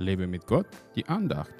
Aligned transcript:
Lebe 0.00 0.26
mit 0.26 0.46
Gott, 0.46 0.66
die 0.96 1.06
Andacht. 1.06 1.52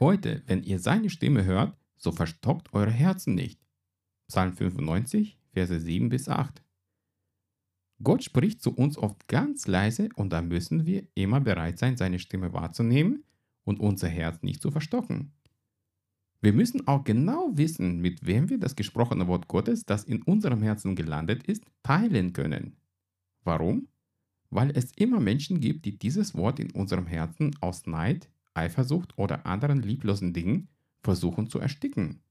Heute, 0.00 0.42
wenn 0.46 0.64
ihr 0.64 0.80
seine 0.80 1.08
Stimme 1.08 1.44
hört, 1.44 1.76
so 1.96 2.10
verstockt 2.10 2.74
eure 2.74 2.90
Herzen 2.90 3.36
nicht. 3.36 3.60
Psalm 4.26 4.54
95, 4.54 5.38
Verse 5.52 5.78
7 5.78 6.08
bis 6.08 6.28
8. 6.28 6.60
Gott 8.02 8.24
spricht 8.24 8.60
zu 8.60 8.74
uns 8.74 8.98
oft 8.98 9.28
ganz 9.28 9.68
leise 9.68 10.08
und 10.16 10.32
da 10.32 10.42
müssen 10.42 10.84
wir 10.84 11.06
immer 11.14 11.40
bereit 11.40 11.78
sein, 11.78 11.96
seine 11.96 12.18
Stimme 12.18 12.52
wahrzunehmen 12.52 13.22
und 13.62 13.78
unser 13.78 14.08
Herz 14.08 14.42
nicht 14.42 14.60
zu 14.60 14.72
verstocken. 14.72 15.32
Wir 16.42 16.52
müssen 16.52 16.88
auch 16.88 17.04
genau 17.04 17.52
wissen, 17.54 18.00
mit 18.00 18.26
wem 18.26 18.50
wir 18.50 18.58
das 18.58 18.74
gesprochene 18.74 19.28
Wort 19.28 19.46
Gottes, 19.46 19.86
das 19.86 20.02
in 20.02 20.22
unserem 20.22 20.60
Herzen 20.60 20.96
gelandet 20.96 21.44
ist, 21.44 21.64
teilen 21.84 22.32
können. 22.32 22.76
Warum? 23.44 23.86
Weil 24.50 24.76
es 24.76 24.90
immer 24.96 25.20
Menschen 25.20 25.60
gibt, 25.60 25.84
die 25.84 25.96
dieses 25.96 26.34
Wort 26.34 26.58
in 26.58 26.72
unserem 26.72 27.06
Herzen 27.06 27.56
aus 27.60 27.86
Neid, 27.86 28.28
Eifersucht 28.54 29.16
oder 29.16 29.46
anderen 29.46 29.82
lieblosen 29.82 30.32
Dingen 30.32 30.68
versuchen 31.00 31.48
zu 31.48 31.60
ersticken. 31.60 32.22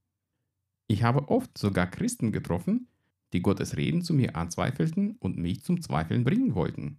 Ich 0.88 1.04
habe 1.04 1.30
oft 1.30 1.58
sogar 1.58 1.88
Christen 1.88 2.34
getroffen, 2.34 2.90
die 3.32 3.42
Gottes 3.42 3.78
Reden 3.78 4.02
zu 4.02 4.14
mir 4.14 4.36
anzweifelten 4.36 5.16
und 5.20 5.38
mich 5.38 5.64
zum 5.64 5.82
Zweifeln 5.82 6.26
bringen 6.26 6.54
wollten. 6.54 6.98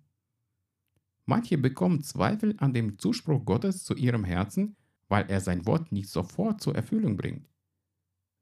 Manche 1.27 1.59
bekommen 1.59 2.03
Zweifel 2.03 2.55
an 2.57 2.73
dem 2.73 2.99
Zuspruch 2.99 3.45
Gottes 3.45 3.85
zu 3.85 3.95
ihrem 3.95 4.25
Herzen, 4.25 4.77
weil 5.13 5.29
er 5.29 5.43
sein 5.43 5.67
Wort 5.67 5.93
nicht 5.93 6.09
sofort 6.09 6.63
zur 6.63 6.75
Erfüllung 6.75 7.19
bringt. 7.19 7.47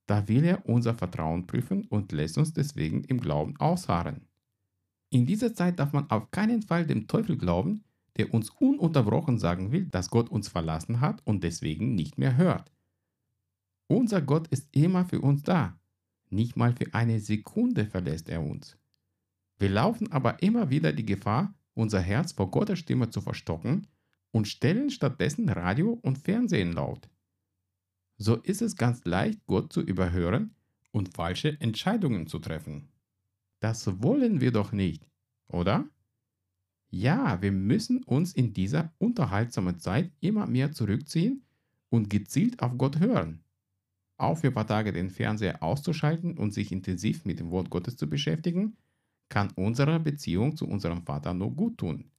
Da 0.06 0.28
will 0.28 0.44
er 0.44 0.68
unser 0.68 0.94
Vertrauen 0.94 1.48
prüfen 1.48 1.84
und 1.88 2.12
lässt 2.12 2.38
uns 2.38 2.52
deswegen 2.52 3.02
im 3.02 3.20
Glauben 3.20 3.56
ausharren. 3.56 4.28
In 5.10 5.26
dieser 5.26 5.52
Zeit 5.52 5.80
darf 5.80 5.92
man 5.92 6.08
auf 6.10 6.30
keinen 6.30 6.62
Fall 6.62 6.86
dem 6.86 7.08
Teufel 7.08 7.36
glauben, 7.36 7.82
der 8.16 8.32
uns 8.32 8.50
ununterbrochen 8.50 9.40
sagen 9.40 9.72
will, 9.72 9.86
dass 9.86 10.10
Gott 10.10 10.28
uns 10.28 10.46
verlassen 10.46 11.00
hat 11.00 11.20
und 11.26 11.42
deswegen 11.42 11.96
nicht 11.96 12.18
mehr 12.18 12.36
hört. 12.36 12.70
Unser 13.88 14.22
Gott 14.22 14.46
ist 14.46 14.68
immer 14.70 15.04
für 15.04 15.20
uns 15.20 15.42
da. 15.42 15.76
Nicht 16.28 16.56
mal 16.56 16.72
für 16.72 16.94
eine 16.94 17.18
Sekunde 17.18 17.86
verlässt 17.86 18.28
er 18.28 18.42
uns. 18.42 18.76
Wir 19.58 19.70
laufen 19.70 20.12
aber 20.12 20.40
immer 20.40 20.70
wieder 20.70 20.92
die 20.92 21.06
Gefahr, 21.06 21.52
unser 21.74 22.00
Herz 22.00 22.30
vor 22.30 22.48
Gottes 22.52 22.78
Stimme 22.78 23.10
zu 23.10 23.20
verstocken 23.20 23.88
und 24.32 24.48
stellen 24.48 24.90
stattdessen 24.90 25.48
Radio 25.48 25.98
und 26.02 26.18
Fernsehen 26.18 26.72
laut. 26.72 27.08
So 28.16 28.36
ist 28.36 28.62
es 28.62 28.76
ganz 28.76 29.04
leicht, 29.04 29.44
Gott 29.46 29.72
zu 29.72 29.80
überhören 29.80 30.54
und 30.92 31.14
falsche 31.14 31.60
Entscheidungen 31.60 32.26
zu 32.26 32.38
treffen. 32.38 32.88
Das 33.60 34.02
wollen 34.02 34.40
wir 34.40 34.52
doch 34.52 34.72
nicht, 34.72 35.06
oder? 35.48 35.88
Ja, 36.90 37.40
wir 37.40 37.52
müssen 37.52 38.02
uns 38.02 38.32
in 38.32 38.52
dieser 38.52 38.92
unterhaltsamen 38.98 39.78
Zeit 39.78 40.12
immer 40.20 40.46
mehr 40.46 40.72
zurückziehen 40.72 41.44
und 41.88 42.10
gezielt 42.10 42.60
auf 42.62 42.76
Gott 42.76 42.98
hören. 42.98 43.44
Auch 44.16 44.38
für 44.38 44.48
ein 44.48 44.54
paar 44.54 44.66
Tage 44.66 44.92
den 44.92 45.08
Fernseher 45.08 45.62
auszuschalten 45.62 46.36
und 46.36 46.52
sich 46.52 46.72
intensiv 46.72 47.24
mit 47.24 47.38
dem 47.38 47.50
Wort 47.50 47.70
Gottes 47.70 47.96
zu 47.96 48.08
beschäftigen, 48.08 48.76
kann 49.28 49.52
unserer 49.52 49.98
Beziehung 49.98 50.56
zu 50.56 50.66
unserem 50.66 51.02
Vater 51.02 51.32
nur 51.32 51.54
gut 51.54 51.78
tun. 51.78 52.10